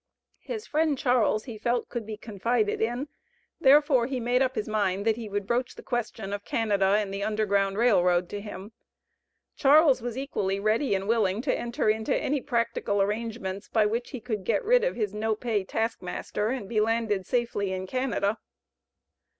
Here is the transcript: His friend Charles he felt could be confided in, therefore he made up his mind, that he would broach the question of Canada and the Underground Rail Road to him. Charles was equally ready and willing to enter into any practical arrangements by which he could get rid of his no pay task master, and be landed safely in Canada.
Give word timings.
His 0.39 0.65
friend 0.65 0.97
Charles 0.97 1.43
he 1.43 1.59
felt 1.59 1.87
could 1.87 2.07
be 2.07 2.17
confided 2.17 2.81
in, 2.81 3.07
therefore 3.59 4.07
he 4.07 4.19
made 4.19 4.41
up 4.41 4.55
his 4.55 4.67
mind, 4.67 5.05
that 5.05 5.15
he 5.15 5.29
would 5.29 5.45
broach 5.45 5.75
the 5.75 5.83
question 5.83 6.33
of 6.33 6.43
Canada 6.43 6.95
and 6.97 7.13
the 7.13 7.21
Underground 7.21 7.77
Rail 7.77 8.03
Road 8.03 8.27
to 8.29 8.41
him. 8.41 8.71
Charles 9.55 10.01
was 10.01 10.17
equally 10.17 10.59
ready 10.59 10.95
and 10.95 11.07
willing 11.07 11.39
to 11.43 11.53
enter 11.55 11.87
into 11.87 12.15
any 12.17 12.41
practical 12.41 12.99
arrangements 12.99 13.69
by 13.69 13.85
which 13.85 14.09
he 14.09 14.19
could 14.19 14.43
get 14.43 14.65
rid 14.65 14.83
of 14.83 14.95
his 14.95 15.13
no 15.13 15.35
pay 15.35 15.63
task 15.63 16.01
master, 16.01 16.47
and 16.49 16.67
be 16.67 16.81
landed 16.81 17.27
safely 17.27 17.71
in 17.71 17.85
Canada. 17.85 18.39